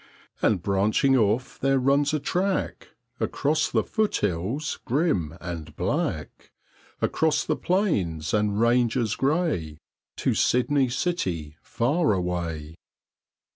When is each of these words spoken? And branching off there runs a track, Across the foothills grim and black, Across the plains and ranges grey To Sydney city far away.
And 0.41 0.63
branching 0.63 1.15
off 1.15 1.59
there 1.59 1.77
runs 1.77 2.11
a 2.11 2.19
track, 2.19 2.87
Across 3.19 3.69
the 3.69 3.83
foothills 3.83 4.79
grim 4.83 5.37
and 5.39 5.75
black, 5.75 6.49
Across 7.03 7.43
the 7.45 7.55
plains 7.55 8.33
and 8.33 8.59
ranges 8.59 9.15
grey 9.15 9.77
To 10.15 10.33
Sydney 10.33 10.89
city 10.89 11.55
far 11.61 12.13
away. 12.13 12.73